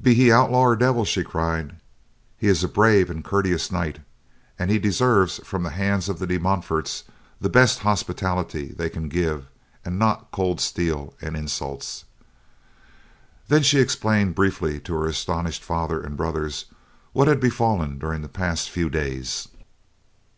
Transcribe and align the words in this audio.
"Be 0.00 0.14
he 0.14 0.32
outlaw 0.32 0.62
or 0.62 0.76
devil," 0.76 1.04
she 1.04 1.22
cried, 1.22 1.76
"he 2.38 2.48
is 2.48 2.64
a 2.64 2.68
brave 2.68 3.10
and 3.10 3.22
courteous 3.22 3.70
knight, 3.70 3.98
and 4.58 4.70
he 4.70 4.78
deserves 4.78 5.40
from 5.44 5.62
the 5.62 5.68
hands 5.76 6.08
of 6.08 6.18
the 6.18 6.26
De 6.26 6.38
Montforts 6.38 7.04
the 7.38 7.50
best 7.50 7.80
hospitality 7.80 8.68
they 8.68 8.88
can 8.88 9.10
give, 9.10 9.46
and 9.84 9.98
not 9.98 10.30
cold 10.30 10.58
steel 10.62 11.12
and 11.20 11.36
insults." 11.36 12.06
Then 13.48 13.62
she 13.62 13.78
explained 13.78 14.34
briefly 14.34 14.80
to 14.80 14.94
her 14.94 15.06
astonished 15.06 15.62
father 15.62 16.00
and 16.00 16.16
brothers 16.16 16.64
what 17.12 17.28
had 17.28 17.38
befallen 17.38 17.98
during 17.98 18.22
the 18.22 18.28
past 18.30 18.70
few 18.70 18.88
days. 18.88 19.48